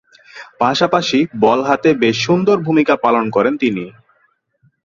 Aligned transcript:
পাশাপাশি 0.61 1.19
বল 1.43 1.59
হাতে 1.67 1.89
বেশ 2.01 2.17
সুন্দর 2.27 2.57
ভূমিকা 2.67 2.93
পালন 3.03 3.25
করেন 3.35 3.53
তিনি। 3.63 3.85